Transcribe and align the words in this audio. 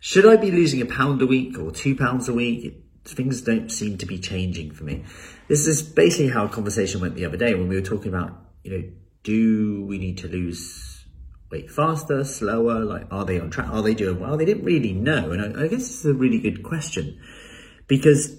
Should 0.00 0.26
I 0.26 0.36
be 0.36 0.50
losing 0.50 0.80
a 0.80 0.86
pound 0.86 1.20
a 1.22 1.26
week 1.26 1.58
or 1.58 1.72
two 1.72 1.96
pounds 1.96 2.28
a 2.28 2.34
week? 2.34 2.84
Things 3.04 3.40
don't 3.42 3.70
seem 3.70 3.98
to 3.98 4.06
be 4.06 4.18
changing 4.18 4.72
for 4.72 4.84
me. 4.84 5.04
This 5.48 5.66
is 5.66 5.82
basically 5.82 6.28
how 6.28 6.44
a 6.44 6.48
conversation 6.48 7.00
went 7.00 7.14
the 7.14 7.24
other 7.24 7.36
day 7.36 7.54
when 7.54 7.68
we 7.68 7.74
were 7.74 7.82
talking 7.82 8.12
about, 8.14 8.32
you 8.62 8.70
know, 8.70 8.84
do 9.24 9.84
we 9.86 9.98
need 9.98 10.18
to 10.18 10.28
lose 10.28 11.04
weight 11.50 11.70
faster, 11.70 12.22
slower? 12.24 12.84
Like, 12.84 13.06
are 13.10 13.24
they 13.24 13.40
on 13.40 13.50
track? 13.50 13.68
Are 13.70 13.82
they 13.82 13.94
doing 13.94 14.20
well? 14.20 14.36
They 14.36 14.44
didn't 14.44 14.64
really 14.64 14.92
know. 14.92 15.32
And 15.32 15.56
I, 15.56 15.64
I 15.64 15.68
guess 15.68 15.82
it's 15.82 16.04
a 16.04 16.14
really 16.14 16.38
good 16.38 16.62
question 16.62 17.18
because, 17.86 18.36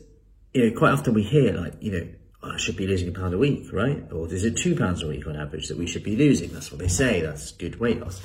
you 0.53 0.69
know, 0.69 0.77
quite 0.77 0.91
often 0.91 1.13
we 1.13 1.23
hear 1.23 1.53
like, 1.53 1.73
you 1.81 1.91
know, 1.91 2.07
oh, 2.43 2.51
I 2.51 2.57
should 2.57 2.77
be 2.77 2.87
losing 2.87 3.09
a 3.09 3.11
pound 3.11 3.33
a 3.33 3.37
week, 3.37 3.73
right? 3.73 4.03
Or 4.11 4.31
is 4.31 4.45
it 4.45 4.55
two 4.55 4.75
pounds 4.75 5.03
a 5.03 5.07
week 5.07 5.27
on 5.27 5.35
average 5.35 5.67
that 5.67 5.77
we 5.77 5.87
should 5.87 6.03
be 6.03 6.15
losing? 6.15 6.53
That's 6.53 6.71
what 6.71 6.79
they 6.79 6.87
say. 6.87 7.21
That's 7.21 7.51
good 7.51 7.79
weight 7.79 7.99
loss. 7.99 8.21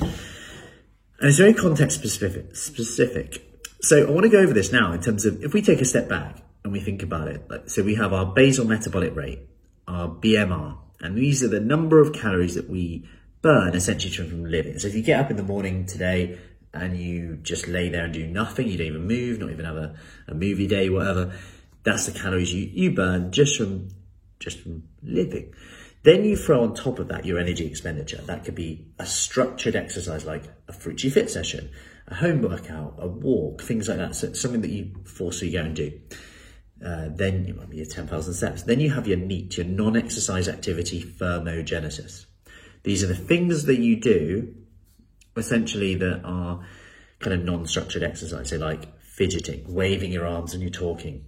And 1.20 1.28
it's 1.28 1.38
very 1.38 1.54
context 1.54 1.98
specific. 1.98 2.56
Specific. 2.56 3.50
So 3.80 4.06
I 4.06 4.10
want 4.10 4.24
to 4.24 4.30
go 4.30 4.38
over 4.38 4.52
this 4.52 4.72
now 4.72 4.92
in 4.92 5.00
terms 5.00 5.24
of 5.24 5.42
if 5.42 5.52
we 5.52 5.62
take 5.62 5.80
a 5.80 5.84
step 5.84 6.08
back 6.08 6.42
and 6.64 6.72
we 6.72 6.80
think 6.80 7.02
about 7.02 7.28
it. 7.28 7.48
Like, 7.48 7.68
so 7.68 7.82
we 7.82 7.94
have 7.96 8.12
our 8.12 8.26
basal 8.26 8.64
metabolic 8.64 9.14
rate, 9.14 9.40
our 9.86 10.08
BMR, 10.08 10.78
and 11.00 11.16
these 11.16 11.42
are 11.42 11.48
the 11.48 11.60
number 11.60 12.00
of 12.00 12.12
calories 12.12 12.54
that 12.54 12.68
we 12.68 13.06
burn 13.42 13.74
essentially 13.74 14.12
from 14.28 14.46
living. 14.46 14.78
So 14.78 14.88
if 14.88 14.94
you 14.94 15.02
get 15.02 15.20
up 15.20 15.30
in 15.30 15.36
the 15.36 15.42
morning 15.42 15.84
today 15.84 16.38
and 16.72 16.96
you 16.96 17.36
just 17.42 17.68
lay 17.68 17.90
there 17.90 18.04
and 18.04 18.14
do 18.14 18.26
nothing, 18.26 18.68
you 18.68 18.78
don't 18.78 18.86
even 18.86 19.06
move, 19.06 19.38
not 19.38 19.50
even 19.50 19.66
have 19.66 19.76
a, 19.76 19.94
a 20.28 20.34
movie 20.34 20.66
day, 20.66 20.88
whatever, 20.88 21.34
that's 21.82 22.06
the 22.06 22.18
calories 22.18 22.54
you, 22.54 22.70
you 22.72 22.90
burn 22.92 23.30
just 23.30 23.56
from 23.58 23.88
just 24.40 24.60
from 24.60 24.84
living. 25.02 25.52
Then 26.04 26.26
you 26.26 26.36
throw 26.36 26.62
on 26.62 26.74
top 26.74 26.98
of 26.98 27.08
that 27.08 27.24
your 27.24 27.38
energy 27.38 27.66
expenditure. 27.66 28.20
That 28.26 28.44
could 28.44 28.54
be 28.54 28.86
a 28.98 29.06
structured 29.06 29.74
exercise 29.74 30.26
like 30.26 30.44
a 30.68 30.72
Fruity 30.74 31.08
Fit 31.08 31.30
session, 31.30 31.70
a 32.06 32.14
home 32.14 32.42
workout, 32.42 32.96
a 32.98 33.08
walk, 33.08 33.62
things 33.62 33.88
like 33.88 33.96
that. 33.96 34.14
So 34.14 34.34
something 34.34 34.60
that 34.60 34.70
you 34.70 34.92
forcefully 35.06 35.52
go 35.52 35.62
and 35.62 35.74
do. 35.74 35.98
Uh, 36.84 37.08
then 37.10 37.46
it 37.46 37.56
might 37.56 37.70
be 37.70 37.78
your 37.78 37.86
10,000 37.86 38.34
steps. 38.34 38.62
Then 38.64 38.80
you 38.80 38.90
have 38.90 39.08
your 39.08 39.16
NEAT, 39.16 39.56
your 39.56 39.64
non-exercise 39.64 40.46
activity 40.46 41.02
thermogenesis. 41.02 42.26
These 42.82 43.02
are 43.02 43.06
the 43.06 43.14
things 43.14 43.64
that 43.64 43.78
you 43.78 43.98
do 43.98 44.54
essentially 45.38 45.94
that 45.94 46.20
are 46.22 46.66
kind 47.20 47.32
of 47.32 47.44
non-structured 47.44 48.02
exercise. 48.02 48.50
So 48.50 48.58
like 48.58 49.00
fidgeting, 49.00 49.72
waving 49.72 50.12
your 50.12 50.26
arms 50.26 50.52
when 50.52 50.60
you're 50.60 50.70
talking, 50.70 51.24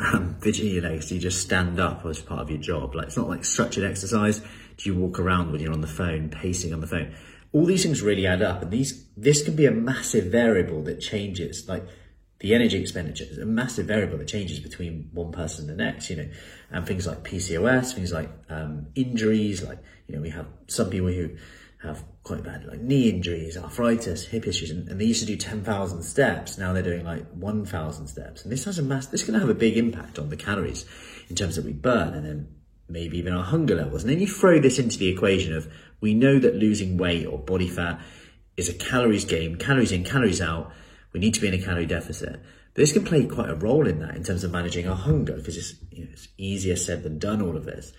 um, 0.00 0.36
fidgeting 0.40 0.72
your 0.72 0.82
legs. 0.82 1.08
Do 1.08 1.14
you 1.14 1.20
just 1.20 1.40
stand 1.40 1.80
up 1.80 2.04
as 2.06 2.20
part 2.20 2.40
of 2.40 2.50
your 2.50 2.58
job? 2.58 2.94
Like 2.94 3.06
it's 3.08 3.16
not 3.16 3.28
like 3.28 3.44
structured 3.44 3.84
exercise. 3.84 4.40
Do 4.40 4.90
you 4.90 4.94
walk 4.94 5.18
around 5.18 5.52
when 5.52 5.60
you're 5.60 5.72
on 5.72 5.80
the 5.80 5.86
phone, 5.86 6.28
pacing 6.28 6.72
on 6.72 6.80
the 6.80 6.86
phone? 6.86 7.14
All 7.52 7.64
these 7.64 7.82
things 7.82 8.02
really 8.02 8.26
add 8.26 8.42
up, 8.42 8.62
and 8.62 8.70
these 8.70 9.06
this 9.16 9.42
can 9.42 9.56
be 9.56 9.66
a 9.66 9.70
massive 9.70 10.26
variable 10.26 10.82
that 10.84 11.00
changes. 11.00 11.68
Like 11.68 11.86
the 12.40 12.54
energy 12.54 12.78
expenditure 12.80 13.24
is 13.24 13.38
a 13.38 13.46
massive 13.46 13.86
variable 13.86 14.18
that 14.18 14.28
changes 14.28 14.60
between 14.60 15.08
one 15.12 15.32
person 15.32 15.70
and 15.70 15.78
the 15.78 15.84
next. 15.84 16.10
You 16.10 16.16
know, 16.16 16.28
and 16.70 16.86
things 16.86 17.06
like 17.06 17.22
PCOS, 17.24 17.94
things 17.94 18.12
like 18.12 18.30
um, 18.50 18.88
injuries. 18.94 19.62
Like 19.62 19.78
you 20.06 20.16
know, 20.16 20.22
we 20.22 20.30
have 20.30 20.46
some 20.66 20.90
people 20.90 21.08
who 21.08 21.36
have 21.82 22.04
quite 22.22 22.42
bad 22.42 22.64
like 22.64 22.80
knee 22.80 23.08
injuries, 23.08 23.56
arthritis, 23.56 24.26
hip 24.26 24.46
issues, 24.46 24.70
and, 24.70 24.88
and 24.88 25.00
they 25.00 25.04
used 25.04 25.20
to 25.20 25.26
do 25.26 25.36
10,000 25.36 26.02
steps. 26.02 26.58
Now 26.58 26.72
they're 26.72 26.82
doing 26.82 27.04
like 27.04 27.28
1,000 27.32 28.06
steps. 28.06 28.42
And 28.42 28.52
this 28.52 28.64
has 28.64 28.78
a 28.78 28.82
mass, 28.82 29.06
this 29.06 29.24
can 29.24 29.34
have 29.34 29.48
a 29.48 29.54
big 29.54 29.76
impact 29.76 30.18
on 30.18 30.30
the 30.30 30.36
calories 30.36 30.84
in 31.28 31.36
terms 31.36 31.56
that 31.56 31.64
we 31.64 31.72
burn 31.72 32.14
and 32.14 32.24
then 32.24 32.48
maybe 32.88 33.18
even 33.18 33.34
our 33.34 33.44
hunger 33.44 33.74
levels. 33.74 34.02
And 34.02 34.12
then 34.12 34.20
you 34.20 34.26
throw 34.26 34.60
this 34.60 34.78
into 34.78 34.98
the 34.98 35.08
equation 35.08 35.54
of 35.54 35.70
we 36.00 36.14
know 36.14 36.38
that 36.38 36.56
losing 36.56 36.96
weight 36.96 37.26
or 37.26 37.38
body 37.38 37.68
fat 37.68 38.00
is 38.56 38.68
a 38.68 38.74
calories 38.74 39.24
game, 39.24 39.56
calories 39.56 39.92
in, 39.92 40.04
calories 40.04 40.40
out. 40.40 40.72
We 41.12 41.20
need 41.20 41.34
to 41.34 41.40
be 41.40 41.48
in 41.48 41.54
a 41.54 41.62
calorie 41.62 41.86
deficit. 41.86 42.40
But 42.74 42.82
this 42.82 42.92
can 42.92 43.04
play 43.04 43.24
quite 43.26 43.50
a 43.50 43.54
role 43.54 43.86
in 43.86 44.00
that 44.00 44.16
in 44.16 44.24
terms 44.24 44.44
of 44.44 44.50
managing 44.50 44.88
our 44.88 44.96
hunger 44.96 45.34
because 45.34 45.56
it's, 45.56 45.74
you 45.90 46.04
know, 46.04 46.10
it's 46.12 46.28
easier 46.36 46.76
said 46.76 47.02
than 47.02 47.18
done, 47.18 47.42
all 47.42 47.56
of 47.56 47.64
this. 47.64 47.92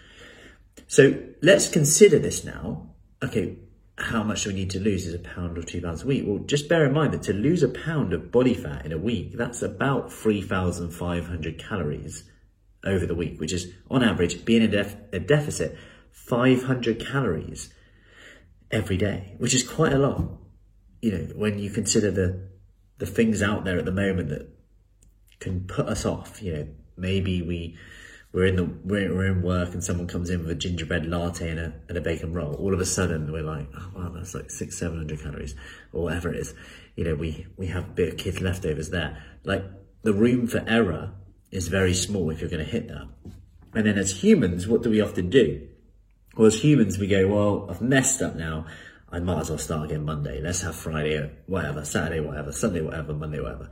So 0.87 1.19
let's 1.41 1.69
consider 1.69 2.19
this 2.19 2.43
now. 2.43 2.91
Okay, 3.23 3.57
how 3.97 4.21
much 4.21 4.43
do 4.43 4.49
we 4.49 4.55
need 4.55 4.69
to 4.71 4.79
lose 4.79 5.07
is 5.07 5.13
a 5.13 5.19
pound 5.19 5.57
or 5.57 5.63
two 5.63 5.81
pounds 5.81 6.03
a 6.03 6.07
week? 6.07 6.23
Well, 6.25 6.39
just 6.39 6.69
bear 6.69 6.85
in 6.85 6.93
mind 6.93 7.13
that 7.13 7.23
to 7.23 7.33
lose 7.33 7.63
a 7.63 7.69
pound 7.69 8.13
of 8.13 8.31
body 8.31 8.53
fat 8.53 8.85
in 8.85 8.91
a 8.91 8.97
week, 8.97 9.35
that's 9.35 9.61
about 9.61 10.13
3,500 10.13 11.57
calories 11.57 12.29
over 12.85 13.05
the 13.05 13.15
week, 13.15 13.39
which 13.39 13.51
is 13.51 13.73
on 13.89 14.03
average 14.03 14.45
being 14.45 14.61
a, 14.61 14.67
def- 14.67 14.97
a 15.11 15.19
deficit 15.19 15.75
500 16.11 16.99
calories 16.99 17.73
every 18.69 18.97
day, 18.97 19.35
which 19.39 19.55
is 19.55 19.67
quite 19.67 19.93
a 19.93 19.97
lot. 19.97 20.23
You 21.01 21.11
know, 21.11 21.23
when 21.35 21.59
you 21.59 21.69
consider 21.69 22.11
the 22.11 22.47
the 22.99 23.05
things 23.05 23.43
out 23.43 23.63
there 23.63 23.77
at 23.77 23.85
the 23.85 23.91
moment 23.91 24.29
that 24.29 24.49
can 25.39 25.67
put 25.67 25.87
us 25.87 26.03
off, 26.03 26.41
you 26.41 26.53
know, 26.53 26.67
maybe 26.97 27.43
we 27.43 27.77
we're 28.37 28.45
in 28.45 28.55
the 28.55 28.65
we're, 28.83 29.11
we're 29.15 29.25
in 29.25 29.41
work 29.41 29.73
and 29.73 29.83
someone 29.83 30.05
comes 30.05 30.29
in 30.29 30.41
with 30.41 30.51
a 30.51 30.53
gingerbread 30.53 31.07
latte 31.07 31.49
and 31.49 31.59
a, 31.59 31.73
and 31.89 31.97
a 31.97 32.01
bacon 32.01 32.33
roll. 32.33 32.53
All 32.53 32.71
of 32.71 32.79
a 32.79 32.85
sudden 32.85 33.31
we're 33.31 33.41
like 33.41 33.67
oh 33.75 33.91
wow 33.95 34.11
that's 34.13 34.35
like 34.35 34.51
six 34.51 34.77
seven 34.77 34.99
hundred 34.99 35.23
calories 35.23 35.55
or 35.91 36.03
whatever 36.03 36.31
it 36.31 36.41
is. 36.41 36.53
You 36.95 37.05
know 37.05 37.15
we 37.15 37.47
we 37.57 37.65
have 37.65 37.95
bit 37.95 38.09
of 38.09 38.17
kids 38.19 38.39
leftovers 38.39 38.91
there. 38.91 39.23
Like 39.43 39.63
the 40.03 40.13
room 40.13 40.45
for 40.45 40.63
error 40.67 41.13
is 41.49 41.67
very 41.67 41.95
small 41.95 42.29
if 42.29 42.39
you're 42.39 42.49
going 42.51 42.63
to 42.63 42.71
hit 42.71 42.89
that. 42.89 43.07
And 43.73 43.87
then 43.87 43.97
as 43.97 44.21
humans 44.23 44.67
what 44.67 44.83
do 44.83 44.91
we 44.91 45.01
often 45.01 45.31
do? 45.31 45.67
Well 46.35 46.45
as 46.45 46.63
humans 46.63 46.99
we 46.99 47.07
go 47.07 47.27
well 47.27 47.67
i've 47.71 47.81
messed 47.81 48.21
up 48.21 48.35
now. 48.35 48.67
I 49.11 49.17
might 49.17 49.39
as 49.39 49.49
well 49.49 49.57
start 49.57 49.85
again 49.85 50.05
monday. 50.05 50.41
Let's 50.41 50.61
have 50.61 50.75
friday 50.75 51.31
whatever 51.47 51.83
saturday 51.83 52.19
whatever 52.19 52.51
sunday 52.51 52.81
whatever 52.81 53.15
monday 53.15 53.41
whatever 53.41 53.71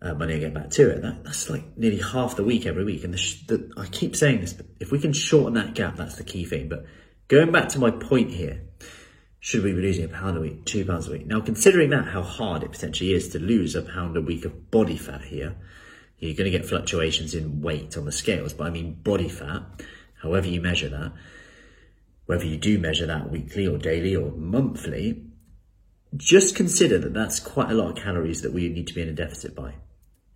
uh, 0.00 0.14
money 0.14 0.34
and 0.34 0.42
get 0.42 0.54
back 0.54 0.70
to 0.70 0.90
it. 0.90 1.02
That, 1.02 1.24
that's 1.24 1.50
like 1.50 1.76
nearly 1.76 2.00
half 2.00 2.36
the 2.36 2.44
week 2.44 2.66
every 2.66 2.84
week. 2.84 3.04
And 3.04 3.14
the, 3.14 3.36
the, 3.46 3.72
I 3.76 3.86
keep 3.86 4.16
saying 4.16 4.40
this, 4.40 4.52
but 4.52 4.66
if 4.80 4.92
we 4.92 4.98
can 4.98 5.12
shorten 5.12 5.54
that 5.54 5.74
gap, 5.74 5.96
that's 5.96 6.16
the 6.16 6.24
key 6.24 6.44
thing. 6.44 6.68
But 6.68 6.86
going 7.28 7.52
back 7.52 7.68
to 7.70 7.78
my 7.78 7.90
point 7.90 8.30
here, 8.30 8.62
should 9.40 9.62
we 9.62 9.72
be 9.72 9.80
losing 9.80 10.04
a 10.04 10.08
pound 10.08 10.36
a 10.36 10.40
week, 10.40 10.64
two 10.64 10.84
pounds 10.84 11.08
a 11.08 11.12
week? 11.12 11.26
Now, 11.26 11.40
considering 11.40 11.90
that, 11.90 12.06
how 12.08 12.22
hard 12.22 12.62
it 12.62 12.72
potentially 12.72 13.12
is 13.12 13.28
to 13.30 13.38
lose 13.38 13.74
a 13.74 13.82
pound 13.82 14.16
a 14.16 14.20
week 14.20 14.44
of 14.44 14.70
body 14.70 14.96
fat 14.96 15.22
here, 15.22 15.56
you're 16.18 16.34
going 16.34 16.50
to 16.50 16.56
get 16.56 16.66
fluctuations 16.66 17.34
in 17.34 17.62
weight 17.62 17.96
on 17.96 18.04
the 18.04 18.12
scales, 18.12 18.52
but 18.52 18.66
I 18.66 18.70
mean 18.70 18.94
body 18.94 19.28
fat, 19.28 19.62
however 20.20 20.48
you 20.48 20.60
measure 20.60 20.88
that, 20.88 21.12
whether 22.26 22.44
you 22.44 22.56
do 22.56 22.78
measure 22.78 23.06
that 23.06 23.30
weekly 23.30 23.66
or 23.66 23.78
daily 23.78 24.16
or 24.16 24.32
monthly, 24.32 25.24
just 26.16 26.56
consider 26.56 26.98
that 26.98 27.14
that's 27.14 27.38
quite 27.38 27.70
a 27.70 27.74
lot 27.74 27.90
of 27.90 27.96
calories 27.96 28.42
that 28.42 28.52
we 28.52 28.68
need 28.68 28.88
to 28.88 28.94
be 28.94 29.02
in 29.02 29.08
a 29.08 29.12
deficit 29.12 29.54
by. 29.54 29.74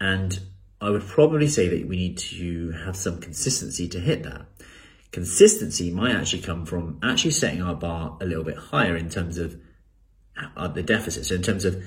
And 0.03 0.41
I 0.81 0.91
would 0.91 1.07
probably 1.07 1.47
say 1.47 1.69
that 1.69 1.87
we 1.87 1.97
need 1.97 2.19
to 2.19 2.73
have 2.73 2.97
some 2.97 3.21
consistency 3.21 3.87
to 3.87 4.01
hit 4.01 4.25
that. 4.25 4.47
Consistency 5.13 5.93
might 5.93 6.13
actually 6.13 6.43
come 6.43 6.67
from 6.67 6.99
actually 7.05 7.31
setting 7.31 7.63
our 7.63 7.77
bar 7.77 8.19
a 8.21 8.25
little 8.27 8.43
bit 8.43 8.57
higher 8.57 8.97
in 8.97 9.09
terms 9.09 9.39
of 9.39 9.61
uh, 10.57 10.67
the 10.67 10.83
deficit. 10.83 11.25
So 11.27 11.37
in 11.37 11.43
terms 11.43 11.65
of 11.65 11.81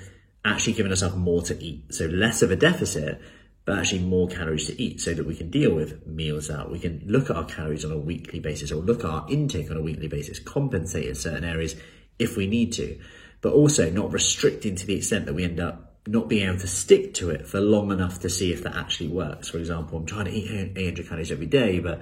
actually 0.45 0.73
giving 0.73 0.93
ourselves 0.93 1.17
more 1.17 1.41
to 1.41 1.61
eat. 1.61 1.93
So 1.93 2.05
less 2.05 2.41
of 2.41 2.51
a 2.51 2.55
deficit, 2.55 3.19
but 3.65 3.79
actually 3.79 4.03
more 4.03 4.29
calories 4.29 4.67
to 4.67 4.81
eat 4.81 5.01
so 5.01 5.13
that 5.13 5.25
we 5.25 5.35
can 5.35 5.49
deal 5.49 5.75
with 5.75 6.07
meals 6.07 6.49
out. 6.49 6.71
We 6.71 6.79
can 6.79 7.03
look 7.05 7.29
at 7.29 7.35
our 7.35 7.43
calories 7.43 7.83
on 7.83 7.91
a 7.91 7.97
weekly 7.97 8.39
basis 8.39 8.71
or 8.71 8.77
look 8.77 9.03
at 9.03 9.09
our 9.09 9.25
intake 9.29 9.69
on 9.69 9.75
a 9.75 9.81
weekly 9.81 10.07
basis, 10.07 10.39
compensate 10.39 11.07
in 11.07 11.15
certain 11.15 11.43
areas 11.43 11.75
if 12.17 12.37
we 12.37 12.47
need 12.47 12.71
to, 12.73 12.97
but 13.41 13.51
also 13.51 13.89
not 13.89 14.13
restricting 14.13 14.77
to 14.77 14.87
the 14.87 14.95
extent 14.95 15.25
that 15.25 15.33
we 15.33 15.43
end 15.43 15.59
up 15.59 15.94
not 16.07 16.29
being 16.29 16.47
able 16.47 16.59
to 16.59 16.67
stick 16.67 17.13
to 17.15 17.29
it 17.31 17.47
for 17.47 17.59
long 17.59 17.91
enough 17.91 18.19
to 18.19 18.29
see 18.29 18.53
if 18.53 18.63
that 18.63 18.75
actually 18.75 19.07
works. 19.07 19.49
For 19.49 19.57
example, 19.57 19.97
I'm 19.97 20.05
trying 20.05 20.25
to 20.25 20.31
eat 20.31 20.71
800 20.75 21.07
calories 21.07 21.31
every 21.31 21.47
day, 21.47 21.79
but 21.79 22.01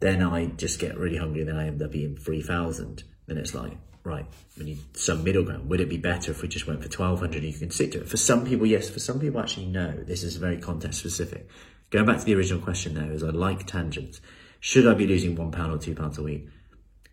then 0.00 0.22
I 0.22 0.46
just 0.46 0.80
get 0.80 0.98
really 0.98 1.16
hungry 1.16 1.40
and 1.40 1.50
then 1.50 1.56
I 1.56 1.66
end 1.66 1.82
up 1.82 1.94
eating 1.94 2.16
3,000. 2.16 3.04
Then 3.26 3.38
it's 3.38 3.54
like, 3.54 3.76
right, 4.02 4.26
we 4.58 4.64
need 4.64 4.96
some 4.96 5.22
middle 5.22 5.44
ground. 5.44 5.68
Would 5.68 5.80
it 5.80 5.88
be 5.88 5.98
better 5.98 6.32
if 6.32 6.42
we 6.42 6.48
just 6.48 6.66
went 6.66 6.80
for 6.80 6.88
1,200 6.88 7.44
and 7.44 7.52
you 7.52 7.58
can 7.58 7.70
stick 7.70 7.92
to 7.92 8.00
it? 8.00 8.08
For 8.08 8.16
some 8.16 8.44
people, 8.44 8.66
yes. 8.66 8.90
For 8.90 8.98
some 8.98 9.20
people, 9.20 9.40
actually, 9.40 9.66
no. 9.66 9.92
This 9.92 10.24
is 10.24 10.36
very 10.36 10.56
context 10.56 10.98
specific. 10.98 11.48
Going 11.90 12.06
back 12.06 12.18
to 12.18 12.24
the 12.24 12.34
original 12.34 12.62
question 12.62 12.94
though, 12.94 13.12
is 13.12 13.22
I 13.22 13.28
like 13.28 13.66
tangents. 13.66 14.20
Should 14.60 14.86
I 14.86 14.94
be 14.94 15.06
losing 15.06 15.36
one 15.36 15.52
pound 15.52 15.72
or 15.72 15.78
two 15.78 15.94
pounds 15.94 16.18
a 16.18 16.22
week? 16.22 16.48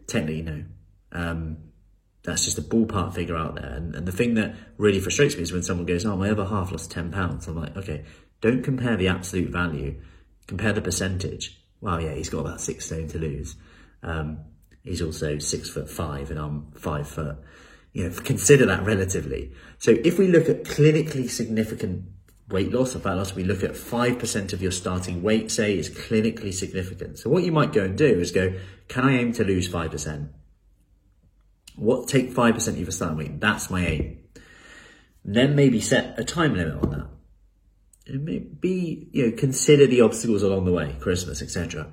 Technically, 0.07 0.41
no. 0.41 0.63
Um, 1.11 1.57
that's 2.27 2.43
just 2.43 2.57
a 2.57 2.61
ballpark 2.61 3.15
figure 3.15 3.37
out 3.37 3.55
there. 3.55 3.71
And, 3.71 3.95
and 3.95 4.05
the 4.05 4.11
thing 4.11 4.33
that 4.33 4.53
really 4.77 4.99
frustrates 4.99 5.37
me 5.37 5.43
is 5.43 5.53
when 5.53 5.63
someone 5.63 5.85
goes, 5.85 6.05
oh, 6.05 6.17
my 6.17 6.29
other 6.29 6.45
half 6.45 6.73
lost 6.73 6.91
10 6.91 7.09
pounds. 7.09 7.47
I'm 7.47 7.55
like, 7.55 7.77
okay, 7.77 8.03
don't 8.41 8.63
compare 8.63 8.97
the 8.97 9.07
absolute 9.07 9.49
value, 9.49 9.95
compare 10.45 10.73
the 10.73 10.81
percentage. 10.81 11.57
Well, 11.79 12.01
yeah, 12.01 12.13
he's 12.13 12.29
got 12.29 12.39
about 12.39 12.59
six 12.59 12.85
stone 12.85 13.07
to 13.07 13.17
lose. 13.17 13.55
Um, 14.03 14.39
he's 14.83 15.01
also 15.01 15.39
six 15.39 15.69
foot 15.69 15.89
five 15.89 16.29
and 16.29 16.37
I'm 16.37 16.69
five 16.73 17.07
foot. 17.07 17.37
You 17.93 18.09
know, 18.09 18.15
consider 18.19 18.65
that 18.65 18.83
relatively. 18.83 19.53
So 19.77 19.91
if 19.91 20.19
we 20.19 20.27
look 20.27 20.49
at 20.49 20.65
clinically 20.65 21.29
significant 21.29 22.09
weight 22.49 22.73
loss 22.73 22.93
or 22.93 22.99
fat 22.99 23.13
loss, 23.13 23.35
we 23.35 23.45
look 23.45 23.63
at 23.63 23.71
5% 23.71 24.51
of 24.51 24.61
your 24.61 24.71
starting 24.71 25.23
weight, 25.23 25.49
say, 25.49 25.77
is 25.77 25.89
clinically 25.89 26.53
significant. 26.53 27.19
So 27.19 27.29
what 27.29 27.43
you 27.43 27.53
might 27.53 27.71
go 27.71 27.85
and 27.85 27.97
do 27.97 28.19
is 28.19 28.31
go, 28.31 28.53
can 28.89 29.05
I 29.05 29.13
aim 29.17 29.31
to 29.33 29.45
lose 29.45 29.69
5%? 29.69 30.29
What 31.77 32.07
take 32.07 32.33
5% 32.33 32.67
of 32.67 32.77
your 32.77 33.13
weight? 33.13 33.39
That's 33.39 33.69
my 33.69 33.85
aim. 33.85 34.19
then 35.23 35.55
maybe 35.55 35.79
set 35.79 36.19
a 36.19 36.23
time 36.23 36.55
limit 36.55 36.83
on 36.83 36.89
that. 36.89 37.07
And 38.07 38.25
maybe, 38.25 39.07
you 39.11 39.27
know, 39.27 39.37
consider 39.37 39.85
the 39.85 40.01
obstacles 40.01 40.41
along 40.41 40.65
the 40.65 40.71
way, 40.71 40.95
Christmas, 40.99 41.41
etc. 41.41 41.91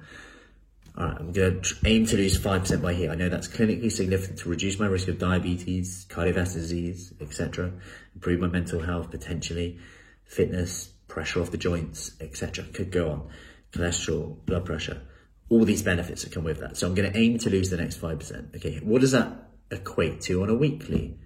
All 0.97 1.07
right, 1.07 1.17
I'm 1.19 1.33
going 1.33 1.61
to 1.61 1.75
aim 1.85 2.07
to 2.07 2.17
lose 2.17 2.39
5% 2.39 2.81
by 2.81 2.95
here. 2.95 3.11
I 3.11 3.17
know 3.17 3.29
that's 3.29 3.49
clinically 3.49 3.91
significant 3.91 4.39
to 4.41 4.49
reduce 4.49 4.79
my 4.79 4.87
risk 4.87 5.09
of 5.09 5.19
diabetes, 5.19 6.07
cardiovascular 6.09 6.55
disease, 6.55 7.13
etc. 7.21 7.73
Improve 8.15 8.41
my 8.41 8.47
mental 8.47 8.81
health, 8.81 9.11
potentially, 9.11 9.79
fitness, 10.25 10.93
pressure 11.09 11.43
off 11.43 11.51
the 11.51 11.59
joints, 11.59 12.13
etc. 12.21 12.65
Could 12.73 12.91
go 12.91 13.11
on. 13.11 13.29
Cholesterol, 13.73 14.37
blood 14.47 14.65
pressure, 14.65 15.03
all 15.49 15.65
these 15.65 15.83
benefits 15.83 16.23
that 16.23 16.33
come 16.33 16.45
with 16.45 16.61
that. 16.61 16.77
So 16.77 16.87
I'm 16.87 16.95
going 16.95 17.13
to 17.13 17.19
aim 17.19 17.39
to 17.39 17.51
lose 17.51 17.71
the 17.71 17.77
next 17.77 18.01
5%. 18.01 18.55
Okay, 18.57 18.79
what 18.79 19.01
does 19.01 19.11
that 19.11 19.44
equate 19.71 20.21
to 20.23 20.43
on 20.43 20.51
a 20.51 20.55
weekly? 20.55 21.19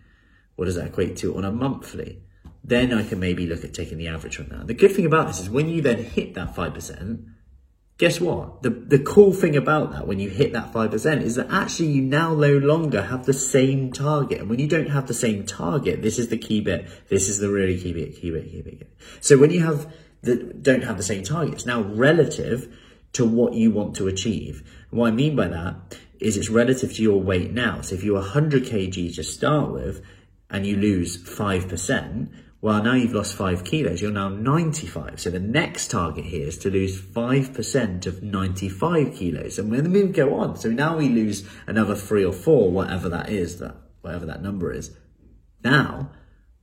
What 0.56 0.66
does 0.66 0.74
that 0.76 0.88
equate 0.88 1.16
to 1.18 1.36
on 1.36 1.44
a 1.44 1.52
monthly? 1.52 2.22
Then 2.64 2.92
I 2.92 3.02
can 3.02 3.20
maybe 3.20 3.46
look 3.46 3.64
at 3.64 3.72
taking 3.72 3.98
the 3.98 4.08
average 4.08 4.36
from 4.36 4.48
that. 4.48 4.66
The 4.66 4.74
good 4.74 4.92
thing 4.92 5.06
about 5.06 5.26
this 5.28 5.40
is 5.40 5.48
when 5.48 5.68
you 5.68 5.80
then 5.80 6.02
hit 6.02 6.34
that 6.34 6.54
5%, 6.54 7.24
guess 7.96 8.20
what? 8.20 8.62
The, 8.62 8.70
the 8.70 8.98
cool 8.98 9.32
thing 9.32 9.56
about 9.56 9.92
that 9.92 10.06
when 10.06 10.20
you 10.20 10.28
hit 10.28 10.52
that 10.52 10.72
5% 10.72 11.22
is 11.22 11.36
that 11.36 11.50
actually 11.50 11.88
you 11.88 12.02
now 12.02 12.34
no 12.34 12.58
longer 12.58 13.02
have 13.02 13.26
the 13.26 13.32
same 13.32 13.92
target. 13.92 14.40
And 14.40 14.50
when 14.50 14.58
you 14.58 14.68
don't 14.68 14.90
have 14.90 15.06
the 15.06 15.14
same 15.14 15.46
target, 15.46 16.02
this 16.02 16.18
is 16.18 16.28
the 16.28 16.38
key 16.38 16.60
bit. 16.60 16.88
This 17.08 17.28
is 17.28 17.38
the 17.38 17.50
really 17.50 17.78
key 17.78 17.92
bit, 17.92 18.16
key 18.16 18.30
bit, 18.30 18.50
key 18.50 18.62
bit. 18.62 18.90
So 19.20 19.38
when 19.38 19.50
you 19.50 19.64
have 19.64 19.92
the, 20.22 20.36
don't 20.36 20.84
have 20.84 20.96
the 20.96 21.02
same 21.02 21.22
target, 21.22 21.54
it's 21.54 21.66
now 21.66 21.82
relative 21.82 22.76
to 23.14 23.24
what 23.24 23.54
you 23.54 23.70
want 23.70 23.96
to 23.96 24.06
achieve. 24.06 24.62
What 24.90 25.08
I 25.08 25.10
mean 25.10 25.34
by 25.34 25.48
that 25.48 25.96
is 26.20 26.36
it's 26.36 26.50
relative 26.50 26.94
to 26.94 27.02
your 27.02 27.20
weight 27.20 27.52
now. 27.52 27.80
So 27.80 27.94
if 27.94 28.02
you're 28.02 28.20
100 28.20 28.64
kg 28.64 29.14
to 29.14 29.22
start 29.22 29.72
with 29.72 30.04
and 30.50 30.66
you 30.66 30.76
lose 30.76 31.16
5%, 31.16 32.28
well, 32.60 32.82
now 32.82 32.94
you've 32.94 33.12
lost 33.12 33.36
five 33.36 33.62
kilos, 33.62 34.02
you're 34.02 34.10
now 34.10 34.28
95. 34.28 35.20
So 35.20 35.30
the 35.30 35.38
next 35.38 35.92
target 35.92 36.24
here 36.24 36.48
is 36.48 36.58
to 36.58 36.70
lose 36.70 37.00
5% 37.00 38.06
of 38.06 38.22
95 38.22 39.14
kilos. 39.14 39.58
And 39.60 39.70
when 39.70 39.92
we 39.92 40.08
go 40.08 40.34
on, 40.34 40.56
so 40.56 40.68
now 40.68 40.96
we 40.96 41.08
lose 41.08 41.48
another 41.68 41.94
three 41.94 42.24
or 42.24 42.32
four, 42.32 42.72
whatever 42.72 43.08
that 43.10 43.30
is, 43.30 43.60
that 43.60 43.76
whatever 44.00 44.26
that 44.26 44.42
number 44.42 44.72
is. 44.72 44.90
Now 45.62 46.10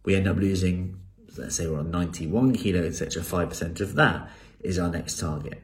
we 0.04 0.16
end 0.16 0.28
up 0.28 0.36
losing, 0.36 1.00
let's 1.38 1.56
say 1.56 1.68
we're 1.68 1.80
on 1.80 1.92
91 1.92 2.54
kilos, 2.56 3.02
etc. 3.02 3.24
5% 3.24 3.80
of 3.80 3.96
that 3.96 4.30
is 4.60 4.78
our 4.78 4.90
next 4.90 5.18
target. 5.18 5.64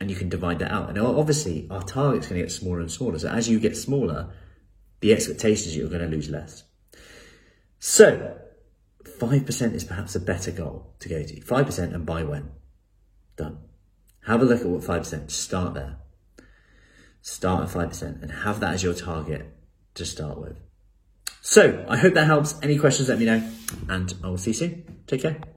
And 0.00 0.10
you 0.10 0.16
can 0.16 0.28
divide 0.28 0.60
that 0.60 0.70
out. 0.70 0.88
And 0.88 0.98
obviously 0.98 1.66
our 1.70 1.82
target's 1.82 2.28
going 2.28 2.40
to 2.40 2.46
get 2.46 2.52
smaller 2.52 2.80
and 2.80 2.90
smaller. 2.90 3.18
So 3.18 3.28
as 3.28 3.48
you 3.48 3.58
get 3.58 3.76
smaller, 3.76 4.32
the 5.00 5.12
expectation 5.12 5.68
is 5.68 5.76
you're 5.76 5.88
going 5.88 6.08
to 6.08 6.08
lose 6.08 6.28
less. 6.28 6.64
So 7.78 8.38
5% 9.04 9.74
is 9.74 9.84
perhaps 9.84 10.14
a 10.14 10.20
better 10.20 10.50
goal 10.50 10.94
to 11.00 11.08
go 11.08 11.22
to. 11.22 11.40
5% 11.40 11.94
and 11.94 12.06
by 12.06 12.22
when. 12.22 12.50
Done. 13.36 13.58
Have 14.26 14.42
a 14.42 14.44
look 14.44 14.60
at 14.60 14.66
what 14.66 14.82
5%, 14.82 15.30
start 15.30 15.74
there. 15.74 15.96
Start 17.20 17.64
at 17.64 17.74
5% 17.74 18.22
and 18.22 18.30
have 18.30 18.60
that 18.60 18.74
as 18.74 18.82
your 18.82 18.94
target 18.94 19.46
to 19.94 20.04
start 20.04 20.38
with. 20.38 20.58
So 21.40 21.84
I 21.88 21.96
hope 21.96 22.14
that 22.14 22.26
helps. 22.26 22.54
Any 22.62 22.78
questions, 22.78 23.08
let 23.08 23.18
me 23.18 23.24
know 23.24 23.50
and 23.88 24.14
I 24.22 24.28
will 24.28 24.38
see 24.38 24.50
you 24.50 24.54
soon. 24.54 25.02
Take 25.06 25.22
care. 25.22 25.40